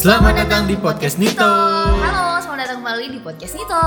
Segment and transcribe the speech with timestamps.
[0.00, 1.44] Selamat datang di podcast Nito.
[1.44, 3.84] Halo, selamat datang kembali di podcast Nito.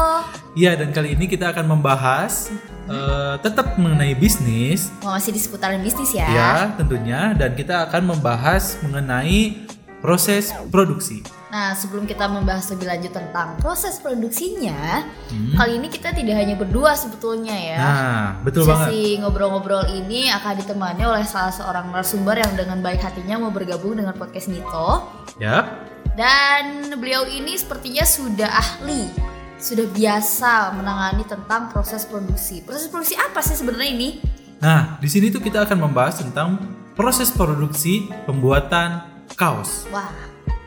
[0.54, 2.54] Iya, dan kali ini kita akan membahas
[2.86, 6.30] eh, tetap mengenai bisnis, Mau masih di seputaran bisnis ya?
[6.30, 9.66] ya tentunya, dan kita akan membahas mengenai
[10.06, 11.26] proses produksi.
[11.50, 15.58] Nah, sebelum kita membahas lebih lanjut tentang proses produksinya, Hmm.
[15.58, 17.78] kali ini kita tidak hanya berdua sebetulnya ya.
[17.82, 18.94] Nah, betul banget.
[18.94, 23.98] Sesi ngobrol-ngobrol ini akan ditemani oleh salah seorang narasumber yang dengan baik hatinya mau bergabung
[23.98, 25.10] dengan podcast Nito.
[25.42, 29.10] Ya, Dan beliau ini sepertinya sudah ahli,
[29.58, 32.62] sudah biasa menangani tentang proses produksi.
[32.62, 34.10] Proses produksi apa sih sebenarnya ini?
[34.64, 36.56] nah di sini tuh kita akan membahas tentang
[36.96, 39.04] proses produksi pembuatan
[39.36, 39.90] kaos.
[39.92, 40.08] Wah,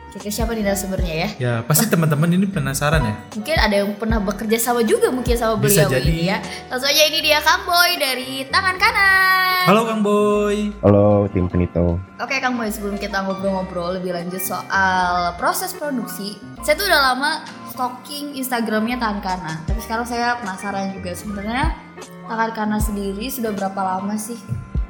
[0.07, 1.29] kira-kira siapa nih narasumbernya ya?
[1.37, 3.13] Ya, pasti teman-teman ini penasaran ya.
[3.35, 6.07] Mungkin ada yang pernah bekerja sama juga mungkin sama Bisa beliau jadi.
[6.07, 6.37] ini ya.
[6.71, 9.63] Langsung aja ini dia Kang Boy dari tangan kanan.
[9.67, 10.71] Halo Kang Boy.
[10.79, 11.99] Halo tim Penito.
[12.17, 17.31] Oke Kang Boy, sebelum kita ngobrol-ngobrol lebih lanjut soal proses produksi, saya tuh udah lama
[17.67, 19.57] stalking Instagramnya tangan kanan.
[19.67, 21.75] Tapi sekarang saya penasaran juga sebenarnya
[22.25, 24.39] tangan kanan sendiri sudah berapa lama sih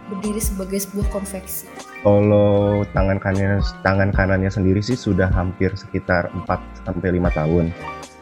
[0.09, 1.67] berdiri sebagai sebuah konveksi?
[2.01, 7.65] Kalau tangan kanannya tangan kanannya sendiri sih sudah hampir sekitar 4 sampai 5 tahun.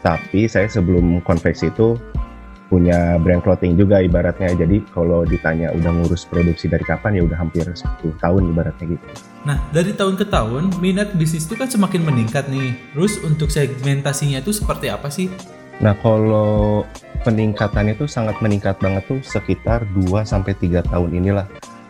[0.02, 1.98] Tapi saya sebelum konveksi itu
[2.66, 4.54] punya brand clothing juga ibaratnya.
[4.58, 7.78] Jadi kalau ditanya udah ngurus produksi dari kapan ya udah hampir 10
[8.22, 9.06] tahun ibaratnya gitu.
[9.46, 12.74] Nah, dari tahun ke tahun minat bisnis itu kan semakin meningkat nih.
[12.98, 15.30] Terus untuk segmentasinya itu seperti apa sih?
[15.84, 16.88] Nah, kalau
[17.28, 21.46] peningkatannya itu sangat meningkat banget tuh sekitar 2 sampai 3 tahun inilah.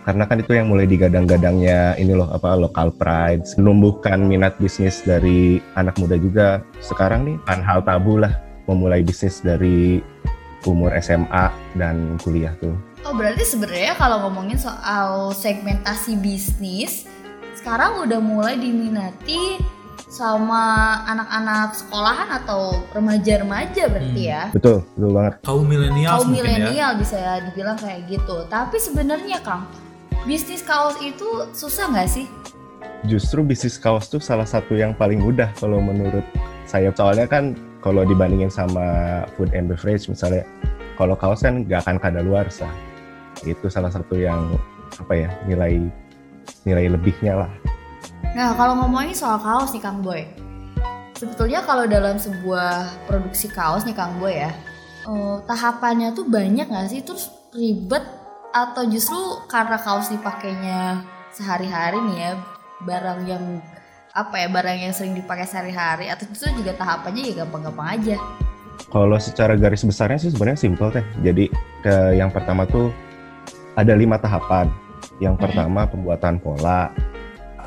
[0.05, 5.57] Karena kan itu yang mulai digadang-gadangnya ini loh apa local pride, menumbuhkan minat bisnis dari
[5.73, 6.61] anak muda juga.
[6.77, 8.29] Sekarang nih kan hal tabu lah
[8.69, 10.05] memulai bisnis dari
[10.63, 12.77] umur SMA dan kuliah tuh.
[13.01, 17.05] Oh berarti sebenarnya kalau ngomongin soal segmentasi bisnis
[17.55, 19.57] sekarang udah mulai diminati
[20.05, 20.61] sama
[21.03, 24.31] anak-anak sekolahan atau remaja-remaja berarti Hmm.
[24.31, 24.43] ya.
[24.53, 25.33] Betul, betul banget.
[25.41, 26.45] Kaum milenial Kaum mungkin ya.
[26.45, 28.38] milenial bisa dibilang kayak gitu.
[28.47, 29.65] Tapi sebenarnya Kang,
[30.25, 32.25] bisnis kaos itu susah nggak sih?
[33.06, 36.25] Justru bisnis kaos tuh salah satu yang paling mudah kalau menurut
[36.66, 36.90] saya.
[36.90, 37.53] Soalnya kan
[37.86, 40.41] kalau dibandingin sama food and beverage misalnya,
[40.97, 42.66] kalau kaos kan nggak akan kadaluarsa.
[43.46, 44.58] Itu salah satu yang
[44.97, 45.86] apa ya nilai
[46.66, 47.52] nilai lebihnya lah.
[48.34, 50.25] Nah kalau ngomongin soal kaos nih Kang Boy,
[51.13, 54.50] sebetulnya kalau dalam sebuah produksi kaos nih Kang Boy ya,
[55.06, 57.06] eh, tahapannya tuh banyak nggak sih?
[57.06, 58.25] Terus ribet
[58.55, 59.19] atau justru
[59.51, 61.03] karena kaos dipakainya
[61.35, 62.31] sehari-hari nih ya,
[62.88, 63.43] barang yang
[64.16, 68.15] apa ya barang yang sering dipakai sehari-hari atau justru juga tahapannya ya gampang-gampang aja.
[68.88, 71.03] Kalau secara garis besarnya sih sebenarnya simple teh.
[71.19, 71.51] Jadi
[71.83, 72.95] ke yang pertama tuh
[73.75, 74.71] ada lima tahapan.
[75.19, 76.95] Yang pertama pembuatan pola,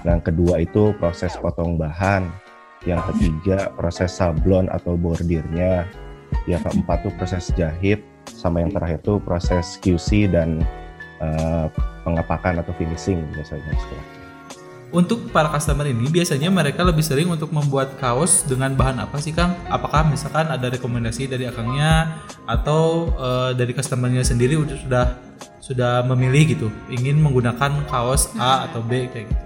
[0.09, 2.28] yang kedua itu proses potong bahan,
[2.88, 5.84] yang ketiga proses sablon atau bordirnya,
[6.48, 10.62] yang keempat tuh proses jahit, sama yang terakhir tuh proses QC dan
[11.21, 11.66] eh,
[12.05, 14.16] pengepakan atau finishing biasanya istilahnya.
[14.89, 19.37] Untuk para customer ini biasanya mereka lebih sering untuk membuat kaos dengan bahan apa sih
[19.37, 19.53] Kang?
[19.69, 25.06] Apakah misalkan ada rekomendasi dari akangnya atau eh, dari customernya sendiri udah sudah
[25.60, 29.45] sudah memilih gitu ingin menggunakan kaos A atau B kayak gitu?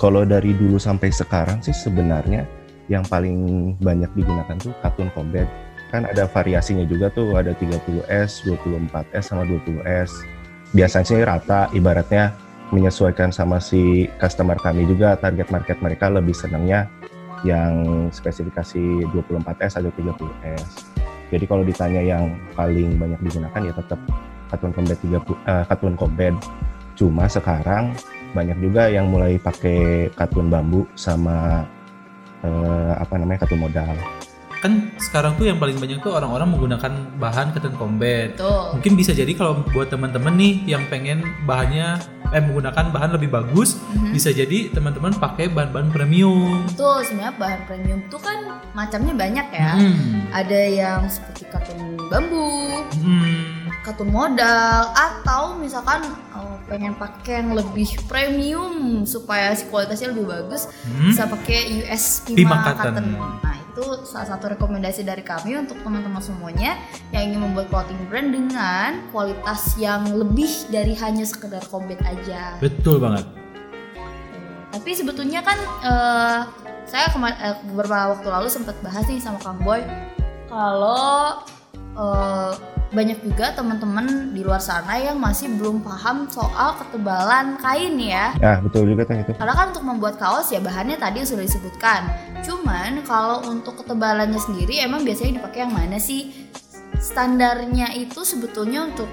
[0.00, 2.48] Kalau dari dulu sampai sekarang sih sebenarnya
[2.88, 5.46] yang paling banyak digunakan tuh katun combat.
[5.92, 10.24] Kan ada variasinya juga tuh, ada 30S, 24S sama 20S.
[10.72, 12.32] Biasanya sih rata ibaratnya
[12.72, 16.88] menyesuaikan sama si customer kami juga target market mereka lebih senangnya
[17.44, 20.88] yang spesifikasi 24S atau 30S.
[21.28, 22.24] Jadi kalau ditanya yang
[22.56, 24.00] paling banyak digunakan ya tetap
[24.48, 26.34] katun combat 30 eh, katun combat.
[26.96, 27.92] Cuma sekarang
[28.32, 31.68] banyak juga yang mulai pakai katun bambu sama
[32.40, 33.92] eh, apa namanya katun modal.
[34.62, 38.38] Kan sekarang tuh yang paling banyak tuh orang-orang menggunakan bahan cotton combat.
[38.38, 38.78] Tuh.
[38.78, 41.98] Mungkin bisa jadi kalau buat teman-teman nih yang pengen bahannya
[42.32, 44.16] eh menggunakan bahan lebih bagus, Mhm.
[44.16, 46.64] bisa jadi teman-teman pakai bahan-bahan premium.
[46.64, 48.38] Betul, sebenarnya bahan premium tuh kan
[48.72, 49.72] macamnya banyak ya.
[49.76, 50.32] Hmm.
[50.32, 53.68] Ada yang seperti katun bambu, Hmm.
[53.84, 60.72] katun modal, atau misalkan oh, pengen pakai yang lebih premium supaya si kualitasnya lebih bagus,
[60.88, 61.12] Hmm.
[61.12, 62.94] bisa pakai US Pima 5 cotton.
[62.96, 63.06] cotton.
[63.44, 66.76] Nah, itu salah satu rekomendasi dari kami untuk teman-teman semuanya
[67.08, 72.60] yang ingin membuat clothing brand dengan kualitas yang lebih dari hanya sekedar combat aja.
[72.60, 73.24] Betul banget.
[74.76, 75.56] Tapi sebetulnya kan
[75.88, 76.40] eh,
[76.84, 79.80] saya eh, beberapa waktu lalu sempat bahas nih sama Kang Boy
[80.52, 81.40] kalau
[81.96, 82.52] eh,
[82.92, 88.36] banyak juga teman-teman di luar sana yang masih belum paham soal ketebalan kain ya.
[88.36, 89.32] Nah, betul juga tuh itu.
[89.40, 92.04] Karena kan untuk membuat kaos ya bahannya tadi sudah disebutkan.
[92.44, 96.52] Cuman kalau untuk ketebalannya sendiri emang biasanya dipakai yang mana sih?
[97.00, 99.08] Standarnya itu sebetulnya untuk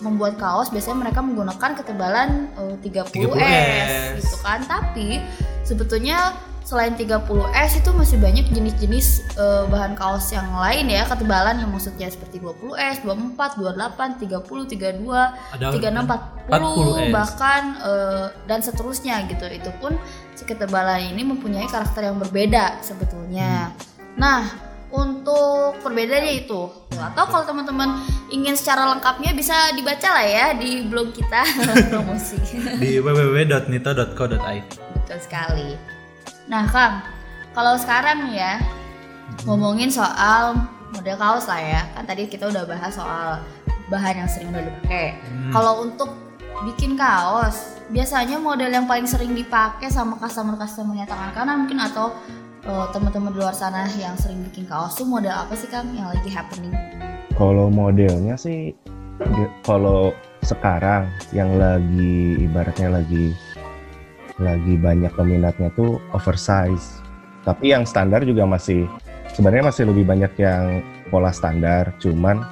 [0.00, 3.92] membuat kaos biasanya mereka menggunakan ketebalan uh, 30, 30 S
[4.24, 4.64] gitu kan.
[4.64, 5.20] Tapi
[5.60, 6.32] sebetulnya
[6.64, 12.06] selain 30S itu masih banyak jenis-jenis uh, bahan kaos yang lain ya ketebalan yang maksudnya
[12.06, 17.10] seperti 20S, 24, 28, 30, 32, Ada 36, 40, 40S.
[17.10, 19.44] bahkan uh, dan seterusnya gitu.
[19.50, 19.98] Itu pun
[20.38, 23.74] si ketebalan ini mempunyai karakter yang berbeda sebetulnya.
[24.14, 26.66] Nah, untuk perbedaannya itu
[27.00, 31.42] atau kalau teman-teman ingin secara lengkapnya bisa dibaca lah ya di blog kita
[31.90, 32.36] promosi.
[32.78, 34.66] di www.nito.co.id.
[34.98, 35.99] Betul sekali.
[36.50, 36.98] Nah, Kang,
[37.54, 38.54] kalau sekarang nih ya
[39.46, 40.58] ngomongin soal
[40.90, 41.82] model kaos lah ya.
[41.94, 43.38] Kan tadi kita udah bahas soal
[43.86, 45.14] bahan yang sering udah dipakai.
[45.30, 45.54] Hmm.
[45.54, 46.10] Kalau untuk
[46.66, 52.10] bikin kaos, biasanya model yang paling sering dipakai sama customer-customer tangan kanan mungkin atau
[52.66, 56.10] eh, teman-teman di luar sana yang sering bikin kaos tuh model apa sih Kang yang
[56.10, 56.74] lagi happening?
[57.38, 58.74] Kalau modelnya sih,
[59.62, 60.10] kalau
[60.42, 63.38] sekarang yang lagi ibaratnya lagi
[64.40, 67.04] lagi banyak peminatnya tuh oversize.
[67.44, 68.88] Tapi yang standar juga masih
[69.32, 71.92] sebenarnya masih lebih banyak yang pola standar.
[72.00, 72.42] Cuman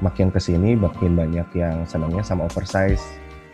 [0.00, 3.02] makin ke sini makin banyak yang senangnya sama oversize.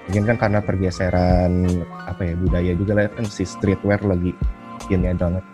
[0.08, 4.36] Mungkin kan karena pergeseran apa ya budaya juga lah kan si streetwear lagi
[4.92, 5.44] innya banget.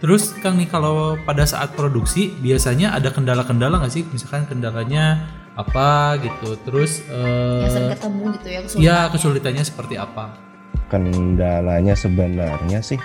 [0.00, 4.04] Terus Kang nih kalau pada saat produksi biasanya ada kendala-kendala nggak sih?
[4.08, 5.28] Misalkan kendalanya
[5.58, 6.56] apa gitu.
[6.64, 9.12] Terus eh, yang sering ketemu gitu ya ya kesulitannya.
[9.12, 10.49] kesulitannya seperti apa?
[10.90, 12.98] Kendalanya sebenarnya sih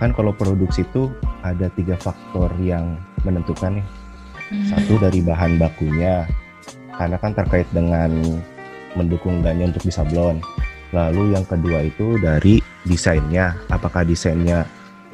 [0.00, 1.12] kan kalau produksi itu
[1.44, 2.96] ada tiga faktor yang
[3.26, 3.86] menentukan nih.
[4.50, 4.66] Hmm.
[4.66, 6.26] satu dari bahan bakunya
[6.96, 8.10] karena kan terkait dengan
[8.98, 10.42] mendukung dannya untuk disablon
[10.90, 14.66] lalu yang kedua itu dari desainnya apakah desainnya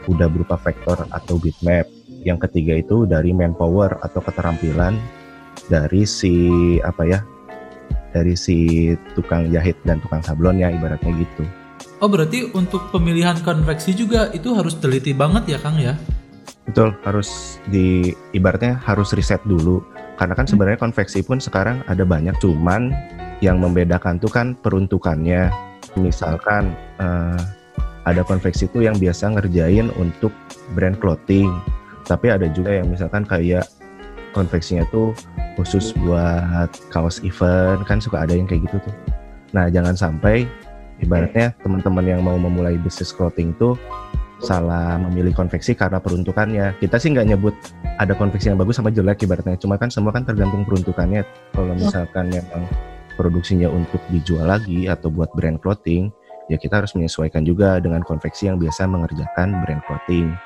[0.06, 1.84] udah berupa vektor atau bitmap.
[2.26, 4.99] Yang ketiga itu dari manpower atau keterampilan
[5.70, 6.34] dari si
[6.82, 7.20] apa ya
[8.10, 11.44] dari si tukang jahit dan tukang sablonnya ibaratnya gitu
[11.96, 15.96] Oh berarti untuk pemilihan konveksi juga itu harus teliti banget ya Kang ya?
[16.69, 19.81] Betul, harus di ibaratnya harus riset dulu.
[20.20, 22.93] Karena kan sebenarnya konveksi pun sekarang ada banyak, cuman
[23.40, 25.48] yang membedakan tuh kan peruntukannya.
[25.96, 27.40] Misalkan eh,
[28.04, 30.37] ada konveksi itu yang biasa ngerjain untuk
[30.76, 31.49] brand clothing,
[32.04, 33.64] tapi ada juga yang misalkan kayak
[34.37, 35.16] konveksinya tuh
[35.56, 38.94] khusus buat kaos event, kan suka ada yang kayak gitu tuh.
[39.56, 40.44] Nah, jangan sampai
[41.00, 43.76] ibaratnya teman-teman yang mau memulai bisnis clothing tuh
[44.40, 46.76] salah memilih konveksi karena peruntukannya.
[46.76, 47.54] Kita sih nggak nyebut
[47.96, 49.56] ada konveksi yang bagus sama jelek ibaratnya.
[49.56, 51.25] Cuma kan semua kan tergantung peruntukannya.
[51.56, 52.69] Kalau misalkan memang
[53.16, 56.12] produksinya untuk dijual lagi atau buat brand clothing,
[56.52, 60.37] ya kita harus menyesuaikan juga dengan konveksi yang biasa mengerjakan brand clothing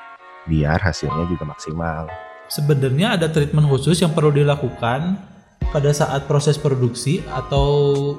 [0.47, 2.07] biar hasilnya juga maksimal.
[2.51, 5.15] Sebenarnya ada treatment khusus yang perlu dilakukan
[5.71, 8.17] pada saat proses produksi atau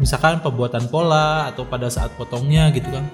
[0.00, 3.04] misalkan pembuatan pola atau pada saat potongnya gitu kan?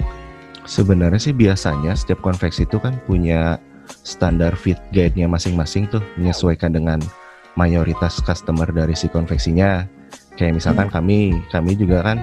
[0.66, 3.58] Sebenarnya sih biasanya setiap konveksi itu kan punya
[4.02, 6.98] standar fit guide-nya masing-masing tuh menyesuaikan dengan
[7.58, 9.86] mayoritas customer dari si konveksinya.
[10.38, 12.18] Kayak misalkan kami, kami juga kan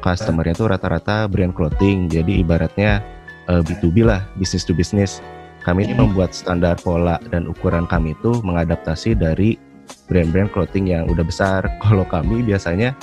[0.00, 2.08] customernya tuh rata-rata brand clothing.
[2.08, 3.00] Jadi ibaratnya
[3.48, 5.20] eh, B2B lah, business to business.
[5.66, 9.58] Kami ini membuat standar pola dan ukuran kami itu mengadaptasi dari
[10.06, 11.66] brand-brand clothing yang udah besar.
[11.84, 12.94] Kalau kami biasanya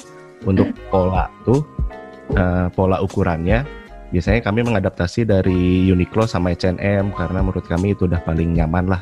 [0.43, 1.63] untuk pola tuh
[2.35, 3.83] eh, pola ukurannya
[4.13, 9.01] biasanya kami mengadaptasi dari Uniqlo sama H&M karena menurut kami itu udah paling nyaman lah.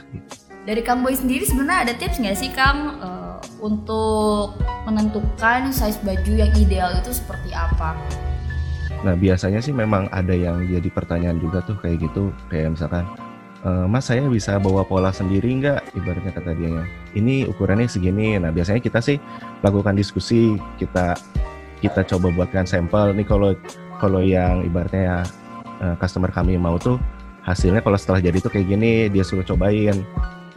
[0.64, 4.56] Dari Kang Boy sendiri sebenarnya ada tips nggak sih Kang eh, untuk
[4.88, 7.98] menentukan size baju yang ideal itu seperti apa?
[9.02, 13.04] Nah biasanya sih memang ada yang jadi pertanyaan juga tuh kayak gitu kayak misalkan
[13.66, 16.86] "Eh, Mas saya bisa bawa pola sendiri nggak ibaratnya kata dia
[17.18, 18.38] ini ukurannya segini.
[18.38, 19.18] Nah biasanya kita sih
[19.66, 21.16] lakukan diskusi kita
[21.82, 23.12] kita coba buatkan sampel.
[23.16, 23.58] Nih kalau
[23.98, 25.26] kalau yang ibaratnya
[25.82, 27.02] eh, customer kami mau tuh
[27.42, 30.06] hasilnya kalau setelah jadi tuh kayak gini dia suruh cobain.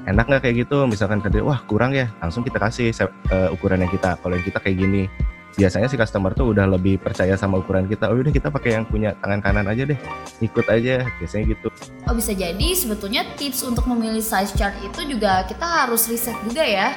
[0.04, 0.84] Enak nggak kayak gitu?
[0.84, 2.12] Misalkan dia wah kurang ya.
[2.20, 5.08] Langsung kita kasih eh, ukuran yang kita kalau yang kita kayak gini
[5.54, 8.84] biasanya si customer tuh udah lebih percaya sama ukuran kita oh udah kita pakai yang
[8.86, 9.98] punya tangan kanan aja deh
[10.42, 11.68] ikut aja biasanya gitu
[12.04, 16.60] Oh bisa jadi sebetulnya tips untuk memilih size chart itu juga kita harus riset juga
[16.60, 16.92] ya.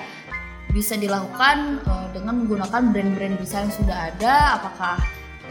[0.67, 4.59] Bisa dilakukan eh, dengan menggunakan brand-brand besar yang sudah ada.
[4.59, 4.99] Apakah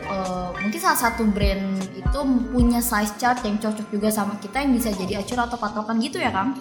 [0.04, 2.20] eh, mungkin salah satu brand itu
[2.52, 6.20] punya size chart yang cocok juga sama kita yang bisa jadi acuan atau patokan gitu
[6.20, 6.52] ya Kang?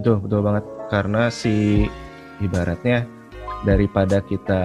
[0.00, 1.84] betul betul banget karena si
[2.40, 3.04] ibaratnya
[3.68, 4.64] daripada kita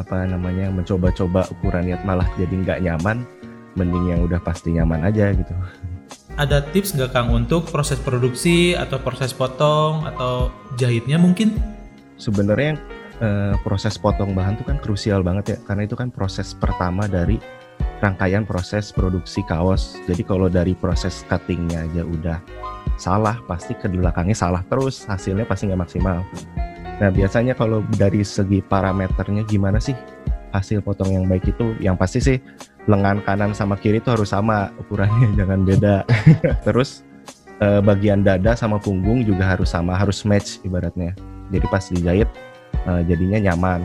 [0.00, 3.24] apa namanya mencoba-coba ukuran lihat malah jadi nggak nyaman
[3.76, 5.52] mending yang udah pasti nyaman aja gitu.
[6.36, 10.48] Ada tips nggak Kang untuk proses produksi atau proses potong atau
[10.80, 11.56] jahitnya mungkin?
[12.22, 12.78] sebenarnya
[13.18, 17.42] eh, proses potong bahan tuh kan krusial banget ya karena itu kan proses pertama dari
[17.98, 19.98] rangkaian proses produksi kaos.
[20.06, 22.38] Jadi kalau dari proses cuttingnya aja udah
[22.98, 26.22] salah pasti ke belakangnya salah terus hasilnya pasti nggak maksimal
[27.02, 29.98] nah biasanya kalau dari segi parameternya gimana sih?
[30.54, 32.38] Hasil potong yang baik itu yang pasti sih
[32.86, 36.06] lengan kanan sama kiri itu harus sama ukurannya jangan beda.
[36.66, 37.02] Terus
[37.58, 41.18] eh, bagian dada sama punggung juga harus sama harus match ibaratnya.
[41.50, 42.30] Jadi pas dijahit
[42.86, 43.82] eh, jadinya nyaman.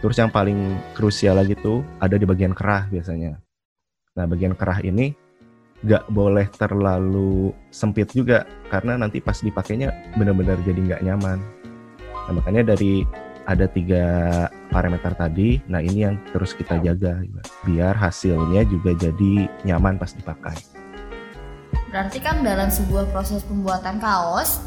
[0.00, 3.36] Terus yang paling krusial lagi tuh ada di bagian kerah biasanya.
[4.16, 5.12] Nah bagian kerah ini
[5.84, 11.38] nggak boleh terlalu sempit juga karena nanti pas dipakainya benar-benar jadi nggak nyaman
[12.28, 13.04] nah makanya dari
[13.44, 14.04] ada tiga
[14.72, 17.20] parameter tadi nah ini yang terus kita jaga
[17.68, 20.56] biar hasilnya juga jadi nyaman pas dipakai
[21.94, 24.58] Berarti kan dalam sebuah proses pembuatan kaos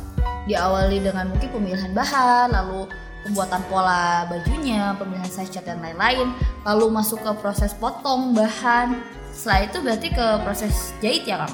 [0.47, 2.87] diawali dengan mungkin pemilihan bahan, lalu
[3.27, 6.31] pembuatan pola bajunya, pemilihan size cat dan lain-lain,
[6.63, 9.03] lalu masuk ke proses potong bahan.
[9.35, 11.53] Setelah itu berarti ke proses jahit ya, Kang?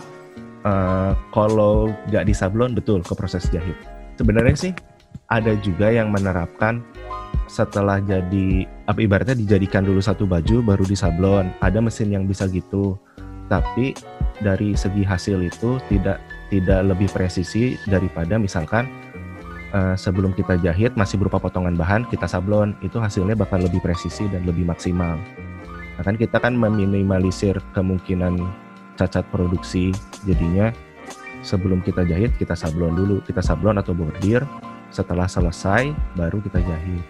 [0.63, 3.74] Eh, kalau nggak di sablon betul ke proses jahit.
[4.22, 4.77] Sebenarnya sih
[5.32, 6.84] ada juga yang menerapkan
[7.50, 11.53] setelah jadi apa ibaratnya dijadikan dulu satu baju baru disablon.
[11.62, 12.98] Ada mesin yang bisa gitu.
[13.51, 13.93] Tapi
[14.41, 16.17] dari segi hasil itu tidak
[16.50, 18.89] tidak lebih presisi daripada misalkan
[19.74, 24.25] eh, sebelum kita jahit masih berupa potongan bahan kita sablon itu hasilnya bakal lebih presisi
[24.29, 25.17] dan lebih maksimal.
[25.93, 28.41] Nah, kan kita kan meminimalisir kemungkinan
[28.98, 29.93] cacat produksi
[30.25, 30.74] jadinya
[31.46, 34.41] sebelum kita jahit kita sablon dulu kita sablon atau bordir
[34.93, 37.03] setelah selesai baru kita jahit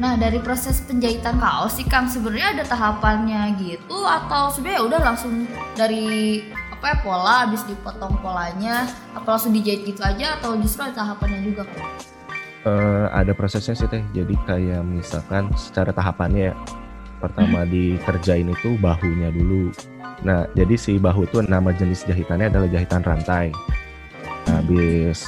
[0.00, 5.00] Nah, dari proses penjahitan kaos sih Kang sebenarnya ada tahapannya gitu atau sebenarnya ya udah
[5.04, 5.44] langsung
[5.76, 6.40] dari
[6.72, 11.44] apa ya pola habis dipotong polanya atau langsung dijahit gitu aja atau justru ada tahapannya
[11.44, 11.86] juga Kang?
[12.62, 14.02] Eh, ada prosesnya sih teh.
[14.16, 16.54] Jadi kayak misalkan secara tahapannya ya,
[17.20, 19.70] pertama dikerjain itu bahunya dulu.
[20.24, 23.54] Nah jadi si bahu itu nama jenis jahitannya adalah jahitan rantai.
[24.48, 25.22] Nah, habis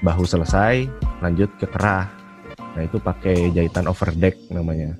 [0.00, 0.88] bahu selesai
[1.24, 2.12] lanjut ke kerah
[2.76, 4.92] nah itu pakai jahitan overdeck namanya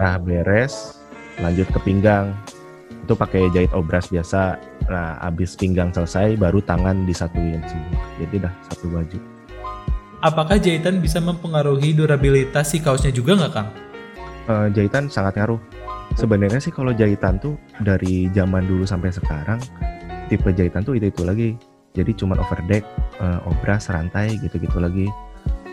[0.00, 0.96] nah beres
[1.38, 2.32] lanjut ke pinggang
[3.04, 4.56] itu pakai jahit obras biasa
[4.88, 9.20] nah habis pinggang selesai baru tangan disatuin semua jadi dah satu baju
[10.18, 13.70] Apakah jahitan bisa mempengaruhi durabilitas si kaosnya juga nggak Kang?
[14.50, 15.62] Eh, jahitan sangat ngaruh.
[16.18, 19.62] Sebenarnya sih kalau jahitan tuh dari zaman dulu sampai sekarang
[20.26, 21.54] tipe jahitan tuh itu itu lagi.
[21.94, 22.82] Jadi cuma overdeck,
[23.22, 25.06] eh, obras, rantai gitu-gitu lagi.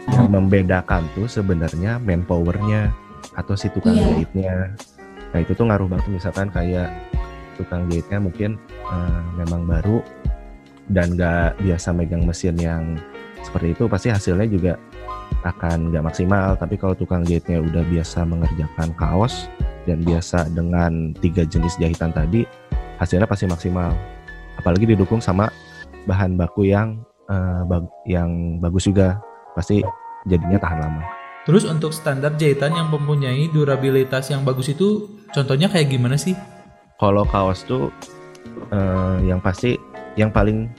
[0.05, 2.93] Yang membedakan tuh sebenarnya manpowernya
[3.33, 4.05] atau si tukang Iya.
[4.05, 4.53] jahitnya.
[5.33, 6.93] Nah itu tuh ngaruh banget misalkan kayak
[7.55, 10.00] tukang jahitnya mungkin eh, memang baru
[10.85, 12.95] dan nggak biasa megang mesin yang
[13.41, 14.74] seperti itu pasti hasilnya juga
[15.41, 19.50] akan nggak maksimal tapi kalau tukang jahitnya udah biasa mengerjakan kaos
[19.89, 22.45] dan biasa dengan tiga jenis jahitan tadi
[22.97, 23.89] hasilnya pasti maksimal
[24.55, 25.50] apalagi didukung sama
[26.05, 29.17] bahan baku yang eh, bag- yang bagus juga
[29.55, 29.81] pasti
[30.27, 31.01] jadinya tahan lama.
[31.45, 36.33] Terus untuk standar jahitan yang mempunyai durabilitas yang bagus itu contohnya kayak gimana sih?
[37.00, 37.91] kalau kaos tuh
[38.71, 39.75] eh, yang pasti
[40.15, 40.71] yang paling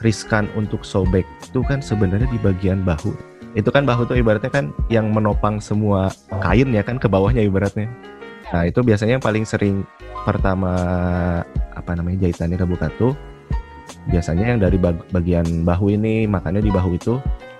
[0.00, 3.12] riskan untuk sobek itu kan sebenarnya di bagian bahu.
[3.56, 6.12] Itu kan bahu tuh ibaratnya kan yang menopang semua
[6.44, 7.88] kain ya kan ke bawahnya ibaratnya.
[8.52, 9.84] Nah itu biasanya yang paling sering
[10.24, 10.72] pertama
[11.72, 13.12] apa namanya jahitannya kebuka tuh
[14.12, 17.16] biasanya yang dari bag- bagian bahu ini makanya di bahu itu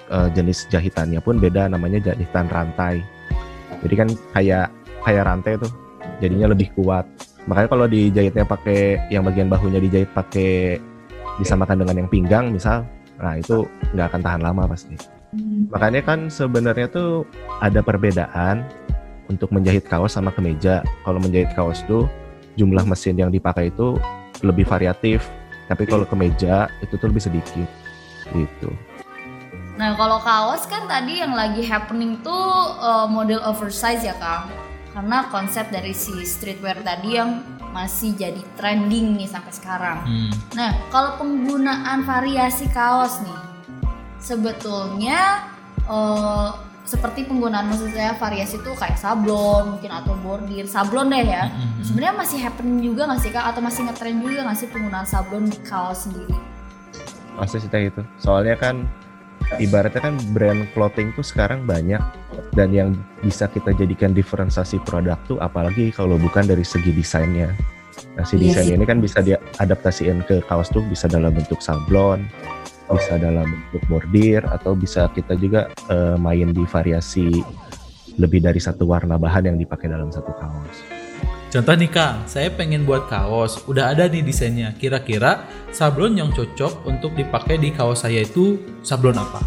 [0.09, 3.05] eh, jenis jahitannya pun beda namanya jahitan rantai.
[3.85, 4.67] Jadi kan kayak
[5.07, 5.71] kayak rantai tuh
[6.19, 7.07] jadinya lebih kuat.
[7.49, 10.77] Makanya kalau dijahitnya pakai yang bagian bahunya dijahit pakai
[11.39, 12.83] disamakan dengan yang pinggang misal
[13.19, 14.95] nah itu nggak akan tahan lama pasti.
[15.69, 17.27] Makanya kan sebenarnya tuh
[17.61, 18.65] ada perbedaan
[19.29, 20.81] untuk menjahit kaos sama kemeja.
[21.05, 22.09] Kalau menjahit kaos tuh
[22.57, 23.99] jumlah mesin yang dipakai itu
[24.41, 25.27] lebih variatif.
[25.69, 27.69] Tapi kalau kemeja itu tuh lebih sedikit.
[28.33, 28.88] Gitu
[29.79, 32.45] Nah kalau kaos kan tadi yang lagi happening tuh
[32.77, 34.51] eh, model oversize ya Kang
[34.91, 37.39] Karena konsep dari si streetwear tadi yang
[37.71, 40.31] masih jadi trending nih sampai sekarang Hmm.
[40.53, 43.39] Nah kalau penggunaan variasi kaos nih
[44.19, 45.47] Sebetulnya
[45.87, 46.49] eh,
[46.83, 51.85] seperti penggunaan maksud saya variasi itu kayak sablon mungkin atau bordir Sablon deh ya Mhm.
[51.85, 53.47] Sebenarnya masih happening juga nggak sih Kang?
[53.47, 56.35] Atau masih ngetrend juga nggak sih penggunaan sablon di kaos sendiri?
[57.37, 58.89] Masa sih kayak gitu soalnya kan
[59.57, 62.01] ibaratnya kan brand clothing tuh sekarang banyak
[62.53, 62.93] dan yang
[63.25, 67.57] bisa kita jadikan diferensiasi produk tuh apalagi kalau bukan dari segi desainnya.
[68.15, 68.77] Nah, si Iya desain sih.
[68.77, 72.29] ini kan bisa diadaptasikan ke kaos tuh bisa dalam bentuk sablon,
[72.93, 77.31] bisa dalam bentuk bordir atau bisa kita juga eh, main di variasi
[78.19, 80.98] lebih dari satu warna bahan yang dipakai dalam satu kaos.
[81.49, 84.77] Contoh nih Kang, saya pengen buat kaos, udah ada nih desainnya.
[84.77, 89.41] Kira-kira sablon yang cocok untuk dipakai di kaos saya itu sablon apa?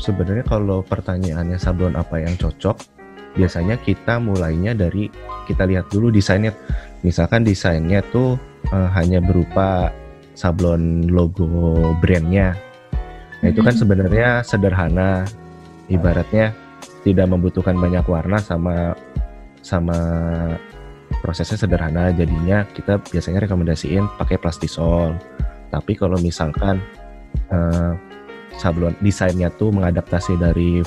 [0.00, 2.80] Sebenarnya kalau pertanyaannya sablon apa yang cocok,
[3.36, 5.12] biasanya kita mulainya dari
[5.44, 6.56] kita lihat dulu desainnya.
[7.04, 8.40] Misalkan desainnya tuh
[8.72, 9.92] eh, hanya berupa
[10.32, 12.56] sablon logo brandnya.
[13.44, 13.80] Nah itu kan Mhm.
[13.84, 15.28] sebenarnya sederhana,
[15.92, 16.56] ibaratnya
[17.04, 18.96] tidak membutuhkan banyak warna sama
[19.60, 19.98] sama
[21.26, 22.14] prosesnya sederhana.
[22.14, 25.18] Jadinya kita biasanya rekomendasiin pakai plastisol.
[25.74, 26.78] Tapi kalau misalkan
[27.50, 27.92] eh,
[28.54, 30.86] sablon desainnya tuh mengadaptasi dari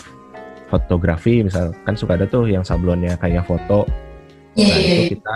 [0.70, 3.86] fotografi misalkan suka ada tuh yang sablonnya kayak foto
[4.58, 5.10] Iya, nah iya, itu iya.
[5.14, 5.36] kita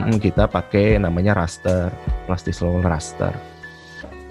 [0.00, 1.92] mm, kita pakai namanya raster
[2.24, 3.32] plastisol raster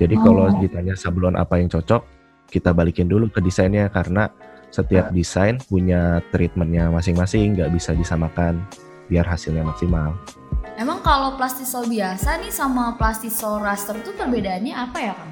[0.02, 0.58] jadi kalau Oh.
[0.62, 2.02] ditanya sablon apa yang cocok
[2.50, 4.30] kita balikin dulu ke desainnya karena
[4.70, 8.62] setiap desain punya treatmentnya masing-masing nggak bisa disamakan
[9.10, 10.14] biar hasilnya maksimal
[10.80, 15.32] Emang kalau plastisol biasa nih sama plastisol raster tuh perbedaannya apa ya Kang?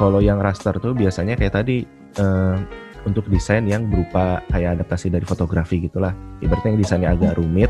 [0.00, 1.84] Kalau yang raster tuh biasanya kayak tadi
[2.16, 2.56] eh,
[3.04, 6.16] untuk desain yang berupa kayak adaptasi dari fotografi gitulah.
[6.40, 7.68] Ibaratnya yang desainnya agak rumit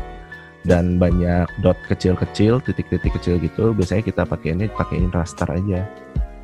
[0.63, 3.75] dan banyak dot kecil-kecil, titik-titik kecil gitu.
[3.75, 5.83] Biasanya kita pakainya pakein raster aja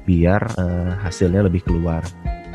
[0.04, 2.04] biar eh, hasilnya lebih keluar.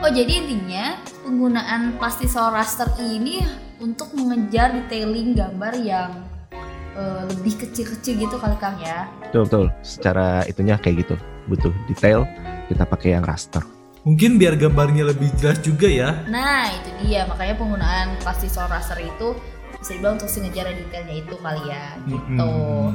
[0.05, 3.41] Oh jadi intinya penggunaan plastisol raster ini
[3.81, 6.13] untuk mengejar detailing gambar yang
[6.97, 9.07] eh, lebih kecil-kecil gitu kali Kang ya?
[9.29, 9.67] Betul betul.
[9.83, 11.15] Secara itunya kayak gitu.
[11.47, 12.27] Butuh detail
[12.71, 13.63] kita pakai yang raster.
[14.01, 16.25] Mungkin biar gambarnya lebih jelas juga ya.
[16.31, 19.37] Nah itu dia makanya penggunaan plastisol raster itu
[19.77, 22.21] bisa dibilang untuk si ngejar detailnya itu kali ya gitu.
[22.33, 22.93] Mm-mm.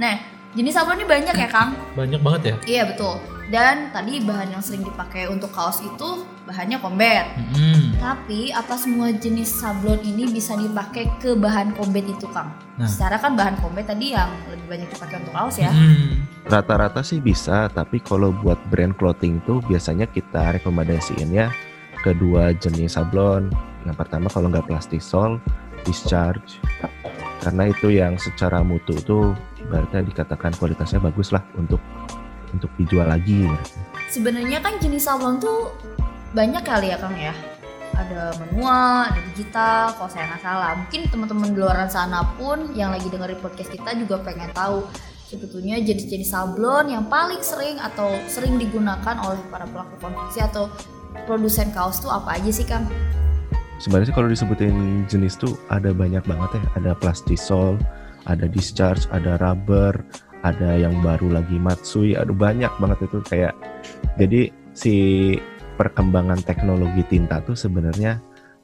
[0.00, 1.70] Nah jenis sablon ini banyak ya Kang?
[1.94, 2.54] Banyak banget ya.
[2.66, 3.22] Iya betul.
[3.48, 7.30] Dan tadi bahan yang sering dipakai untuk kaos itu bahannya combat.
[7.38, 7.94] Mm-mm.
[7.96, 12.50] Tapi apa semua jenis sablon ini bisa dipakai ke bahan combat itu Kang?
[12.74, 12.90] Nah.
[12.90, 15.70] Secara kan bahan combat tadi yang lebih banyak dipakai untuk kaos ya.
[15.70, 16.26] Mm-mm.
[16.50, 21.54] Rata-rata sih bisa, tapi kalau buat brand clothing tuh biasanya kita rekomendasiinnya
[22.02, 23.48] kedua jenis sablon.
[23.86, 25.38] Yang pertama kalau nggak plastisol,
[25.86, 26.58] discharge.
[27.38, 31.82] Karena itu yang secara mutu tuh ibaratnya dikatakan kualitasnya bagus lah untuk
[32.54, 33.44] untuk dijual lagi.
[33.44, 33.84] ibaratnya.
[34.08, 35.74] Sebenarnya kan jenis sablon tuh
[36.32, 37.34] banyak kali ya Kang ya.
[37.98, 40.70] Ada manual, ada digital, kalau saya nggak salah.
[40.78, 44.86] Mungkin teman-teman di luar sana pun yang lagi dengerin podcast kita juga pengen tahu
[45.28, 50.72] sebetulnya jenis-jenis sablon yang paling sering atau sering digunakan oleh para pelaku konveksi atau
[51.28, 52.88] produsen kaos tuh apa aja sih Kang?
[53.78, 56.62] Sebenarnya kalau disebutin jenis tuh ada banyak banget ya.
[56.80, 57.78] Ada plastisol,
[58.26, 59.94] ada discharge, ada rubber,
[60.42, 63.54] ada yang baru lagi matsui, ada banyak banget itu kayak.
[64.18, 64.96] Jadi si
[65.78, 68.18] perkembangan teknologi tinta tuh sebenarnya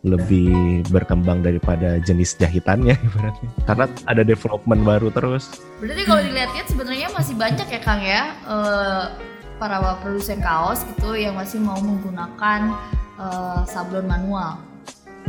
[0.05, 3.51] lebih berkembang daripada jenis jahitannya ibaratnya.
[3.65, 5.49] Karena ada development baru terus.
[5.81, 9.05] Berarti kalau dilihat-lihat sebenarnya masih banyak ya Kang ya eh,
[9.57, 12.61] para produsen kaos gitu yang masih mau menggunakan
[13.17, 14.61] eh, sablon manual.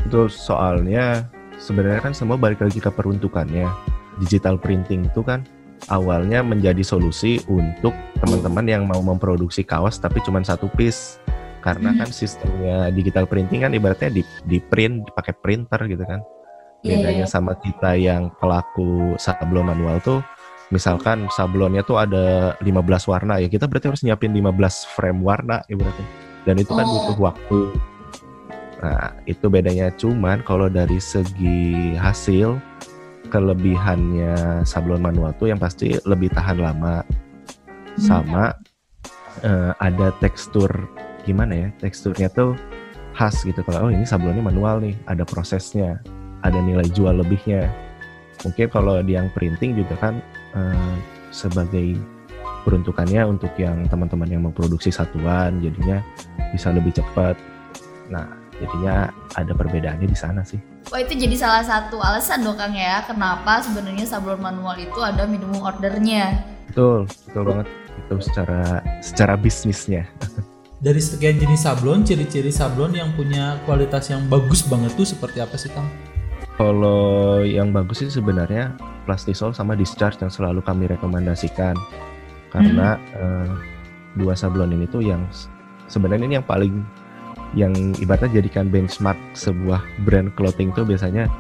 [0.03, 1.23] Itu soalnya
[1.55, 3.94] sebenarnya kan semua balik lagi ke peruntukannya.
[4.19, 5.43] Digital printing itu kan
[5.91, 7.91] awalnya menjadi solusi untuk
[8.23, 11.19] teman-teman yang mau memproduksi kaos tapi cuma satu piece.
[11.65, 12.05] Karena Hmm.
[12.05, 16.21] kan sistemnya digital printing kan ibaratnya di, di print pakai printer gitu kan.
[16.85, 17.29] Iya, Bedanya iya.
[17.29, 20.21] sama kita yang pelaku sablon manual tuh
[20.69, 26.05] misalkan sablonnya tuh ada 15 warna ya kita berarti harus nyiapin 15 frame warna ibaratnya.
[26.45, 26.93] Dan itu kan Oh.
[26.93, 27.59] butuh waktu.
[28.75, 32.61] Nah, itu bedanya cuman kalau dari segi hasil
[33.35, 37.03] kelebihannya sablon manual tuh yang pasti lebih tahan lama.
[37.99, 38.55] Sama
[39.43, 40.71] eh, ada tekstur
[41.27, 42.55] gimana ya teksturnya tuh
[43.11, 43.59] khas gitu.
[43.67, 45.99] Kalau oh ini sablonnya manual nih ada prosesnya
[46.47, 47.67] ada nilai jual lebihnya.
[48.47, 50.23] Mungkin kalau di yang printing juga kan
[50.55, 50.95] eh,
[51.35, 51.99] sebagai
[52.63, 55.99] peruntukannya untuk yang teman-teman yang memproduksi satuan jadinya
[56.55, 57.35] bisa lebih cepat.
[58.07, 58.31] Nah
[58.63, 63.01] jadinya ada perbedaannya di sana sih Wah itu jadi salah satu alasan dong Kang ya
[63.05, 66.53] kenapa sebenarnya sablon manual itu ada minimum ordernya.
[66.69, 70.03] betul betul banget itu secara secara bisnisnya
[70.85, 75.57] Dari sekian jenis sablon, ciri-ciri sablon yang punya kualitas yang bagus banget tuh seperti apa
[75.57, 75.87] sih Kang?
[76.59, 78.75] Kalau yang bagus sih sebenarnya
[79.07, 81.73] plastisol sama discharge yang selalu kami rekomendasikan
[82.53, 83.49] karena eh,
[84.19, 85.25] dua sablon ini tuh yang
[85.89, 86.85] sebenarnya ini yang paling
[87.55, 87.71] yang
[88.03, 91.31] ibaratnya jadikan benchmark sebuah brand clothing tuh biasanya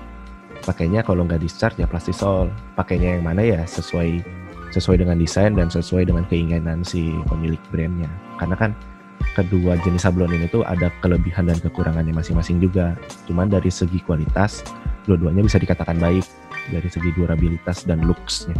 [0.63, 2.47] pakainya kalau nggak discharge ya plastisol
[2.79, 4.23] pakainya yang mana ya sesuai
[4.71, 8.09] sesuai dengan desain dan sesuai dengan keinginan si pemilik brandnya.
[8.39, 8.71] Karena kan
[9.35, 12.95] kedua jenis sablon ini tuh ada kelebihan dan kekurangannya masing-masing juga.
[13.27, 14.63] Cuman dari segi kualitas
[15.07, 16.25] dua-duanya bisa dikatakan baik
[16.71, 18.55] dari segi durabilitas dan looksnya.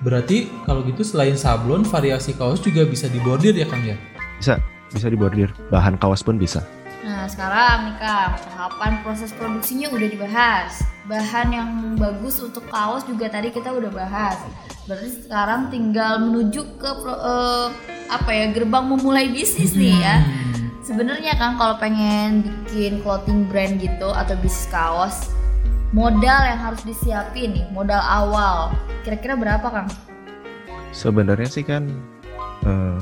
[0.00, 3.98] Berarti kalau gitu selain sablon, variasi kaos juga bisa dibordir ya Kang ya?
[4.40, 4.56] bisa
[4.90, 5.52] bisa dibordir.
[5.68, 6.64] Bahan kaos pun bisa
[7.30, 10.82] sekarang nih Kang, tahapan proses produksinya udah dibahas.
[11.06, 14.38] Bahan yang bagus untuk kaos juga tadi kita udah bahas.
[14.90, 17.68] Berarti sekarang tinggal menuju ke eh,
[18.10, 20.16] apa ya gerbang memulai bisnis nih ya.
[20.18, 20.82] Hmm.
[20.82, 25.30] Sebenarnya kan kalau pengen bikin clothing brand gitu atau bisnis kaos,
[25.94, 28.74] modal yang harus disiapin nih, modal awal.
[29.06, 29.88] Kira-kira berapa Kang?
[30.90, 31.86] Sebenarnya sih kan
[32.66, 32.98] eh,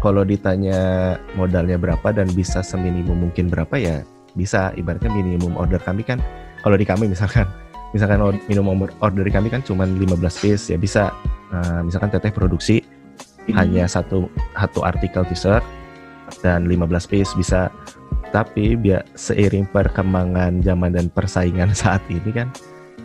[0.00, 3.96] kalau ditanya modalnya berapa dan bisa seminimum mungkin berapa ya
[4.36, 4.72] bisa.
[4.76, 6.20] Ibaratnya minimum order kami kan
[6.60, 7.46] kalau di kami misalkan
[7.94, 11.12] misalkan minimum order- kami kan cuma 15 piece ya bisa.
[11.54, 12.82] Eh, misalkan teteh produksi
[13.54, 14.26] hanya satu
[14.58, 15.62] satu artikel t-shirt
[16.42, 17.70] dan 15 piece bisa.
[18.34, 22.50] Tapi biar seiring perkembangan zaman dan persaingan saat ini kan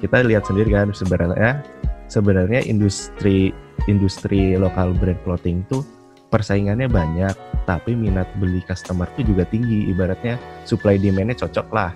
[0.02, 1.62] kita lihat sendiri kan sebenarnya
[2.10, 3.54] sebenarnya industri
[3.86, 5.86] industri lokal brand clothing tuh
[6.32, 7.36] persaingannya banyak
[7.68, 9.92] tapi minat beli customer tuh juga tinggi.
[9.92, 11.92] Ibaratnya supply demandnya cocok lah.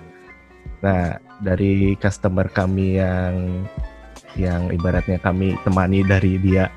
[0.84, 3.64] Nah dari customer kami yang
[4.36, 6.68] yang ibaratnya kami temani dari dia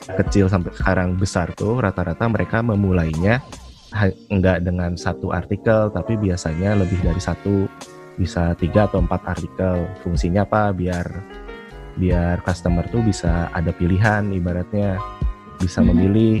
[0.00, 3.42] kecil sampai sekarang besar tuh rata-rata mereka memulainya
[4.30, 7.66] enggak dengan satu artikel tapi biasanya lebih dari satu
[8.14, 9.84] bisa tiga atau empat artikel.
[10.06, 10.70] Fungsinya apa?
[10.70, 11.04] Biar
[11.98, 14.96] biar customer tuh bisa ada pilihan ibaratnya
[15.58, 15.86] bisa Mhm.
[15.90, 16.40] memilih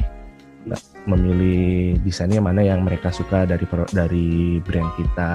[1.08, 4.28] memilih desainnya mana yang mereka suka dari dari
[4.60, 5.32] brand kita.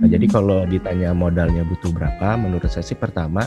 [0.00, 0.32] Nah, jadi Mhm.
[0.32, 3.44] kalau ditanya modalnya butuh berapa, menurut saya sih pertama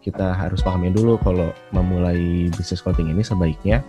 [0.00, 3.84] kita harus pahamin dulu kalau memulai bisnis clothing ini sebaiknya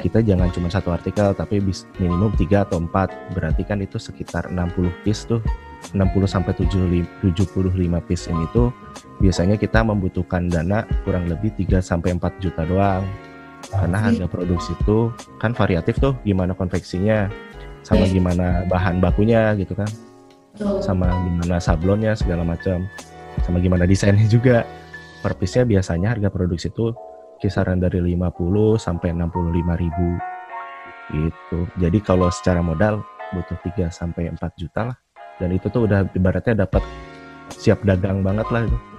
[0.00, 4.48] kita jangan cuma satu artikel tapi bis- minimum 3 atau 4 berarti kan itu sekitar
[4.48, 5.44] 60 piece tuh
[5.92, 8.72] 60 sampai 75 75 piece ini tuh
[9.20, 13.04] biasanya kita membutuhkan dana kurang lebih 3 sampai 4 juta doang
[13.72, 15.08] karena harga produksi itu
[15.40, 17.32] kan variatif tuh gimana konveksinya
[17.82, 19.88] sama gimana bahan bakunya gitu kan.
[20.84, 22.84] Sama gimana sablonnya segala macam.
[23.42, 24.62] Sama gimana desainnya juga.
[25.22, 26.90] Per piece-nya biasanya harga produksi itu
[27.38, 30.08] kisaran dari 50 sampai 65 ribu.
[31.14, 31.58] Gitu.
[31.78, 34.98] Jadi kalau secara modal butuh 3 sampai 4 juta lah.
[35.40, 36.82] Dan itu tuh udah ibaratnya dapat
[37.50, 38.91] siap dagang banget lah itu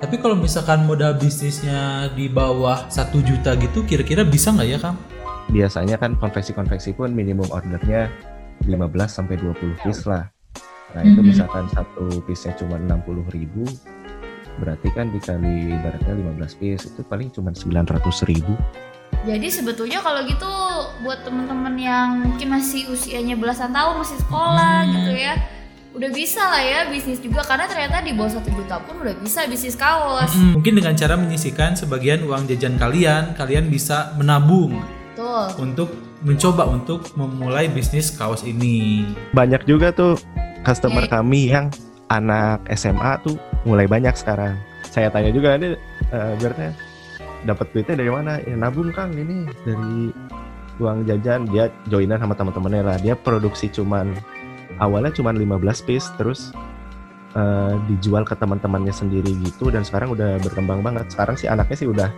[0.00, 4.96] Tapi kalau misalkan modal bisnisnya di bawah satu juta gitu, kira-kira bisa nggak ya Kang?
[5.50, 8.06] biasanya kan konveksi-konveksi pun minimum ordernya
[8.62, 8.78] 15
[9.10, 10.30] sampai 20 piece lah.
[10.94, 11.26] Nah, itu Mhm.
[11.26, 13.66] misalkan satu piece-nya cuma 60 ribu,
[14.56, 18.54] berarti kan dikali ibaratnya 15 piece itu paling cuma 900 ribu.
[19.20, 20.52] Jadi sebetulnya kalau gitu
[21.02, 24.92] buat temen-temen yang mungkin masih usianya belasan tahun masih sekolah Hmm.
[24.94, 25.34] gitu ya,
[25.90, 29.46] udah bisa lah ya bisnis juga karena ternyata di bawah satu juta pun udah bisa
[29.50, 30.30] bisnis kaos.
[30.38, 34.78] Mm, Mungkin dengan cara menyisihkan sebagian uang jajan kalian, kalian bisa menabung
[35.14, 35.46] Betul.
[35.58, 35.88] untuk
[36.22, 39.02] mencoba untuk memulai bisnis kaos ini.
[39.34, 40.14] Banyak juga tuh
[40.62, 41.74] customer kami yang
[42.06, 43.34] anak SMA tuh
[43.66, 44.54] mulai banyak sekarang.
[44.86, 45.74] Saya tanya juga ini
[46.14, 46.70] eh, ibaratnya
[47.50, 48.38] dapat duitnya dari mana?
[48.46, 50.14] Ya nabung Kang ini dari
[50.80, 52.96] uang jajan dia joinan sama teman-temannya lah.
[53.02, 54.14] Dia produksi cuman
[54.80, 56.50] awalnya cuman 15 piece terus
[57.36, 61.06] eh, dijual ke teman-temannya sendiri gitu dan sekarang udah berkembang banget.
[61.12, 62.10] Sekarang sih anaknya sih udah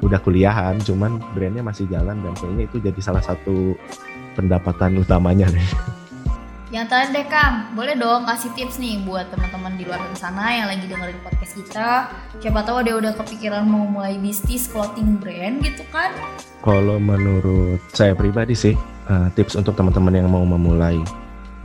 [0.00, 3.74] udah kuliahan, cuman brandnya masih jalan dan kayaknya itu jadi salah satu
[4.38, 5.68] pendapatan utamanya deh.
[6.66, 10.66] Yang terakhir deh Kang, boleh dong kasih tips nih buat teman-teman di luar sana yang
[10.66, 12.10] lagi dengerin podcast kita.
[12.42, 16.10] Siapa tahu dia udah kepikiran mau mulai bisnis clothing brand gitu kan?
[16.66, 18.74] Kalau menurut saya pribadi sih,
[19.08, 20.98] eh, tips untuk teman-teman yang mau memulai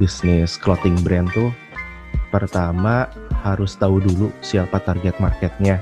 [0.02, 1.54] bisnis clothing brand tuh,
[2.34, 3.06] pertama
[3.46, 5.78] harus tahu dulu siapa target marketnya.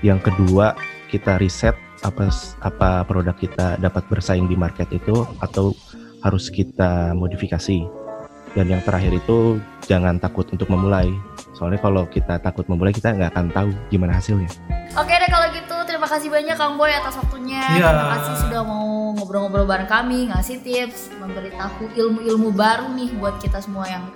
[0.00, 0.72] Yang kedua,
[1.12, 2.32] kita riset apa
[2.64, 5.76] apa produk kita dapat bersaing di market itu atau
[6.24, 7.97] harus kita modifikasi.
[8.58, 11.06] Dan yang terakhir itu jangan takut untuk memulai.
[11.54, 14.50] Soalnya kalau kita takut memulai kita nggak akan tahu gimana hasilnya.
[14.98, 17.62] Oke deh kalau gitu terima kasih banyak Kang Boy atas waktunya.
[17.78, 17.86] Iya.
[17.94, 23.62] Terima kasih sudah mau ngobrol-ngobrol bareng kami, ngasih tips, memberitahu ilmu-ilmu baru nih buat kita
[23.62, 24.10] semua yang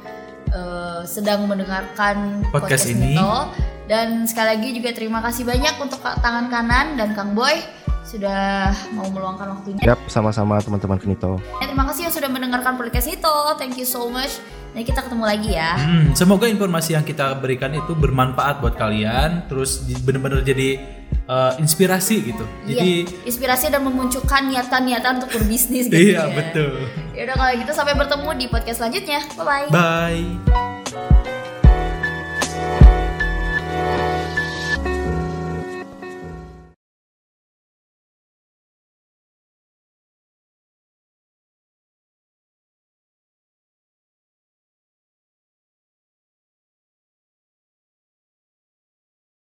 [0.50, 3.14] eh, sedang mendengarkan Podcast ini.
[3.14, 3.46] Mito.
[3.87, 7.62] Dan sekali lagi juga terima kasih banyak untuk Kak tangan kanan dan Kang Boy.
[8.03, 9.81] Sudah mau meluangkan waktunya.
[9.85, 11.38] Yap, sama-sama teman-teman Knito.
[11.59, 13.35] Ya, terima kasih yang sudah mendengarkan podcast itu.
[13.57, 14.43] Thank you so much.
[14.73, 15.77] Dan kita ketemu lagi ya.
[15.77, 20.81] Hmm, semoga informasi yang kita berikan itu bermanfaat buat kalian, terus bener-bener jadi
[21.12, 22.45] eh, inspirasi gitu.
[22.65, 26.33] Jadi Iya, inspirasi dan memunculkan niatan-niatan untuk berbisnis gitu iya ya.
[26.33, 26.88] betul.
[27.12, 29.21] Ya udah kalau gitu sampai bertemu di podcast selanjutnya.
[29.37, 29.69] Bye bye.
[29.69, 30.71] Bye.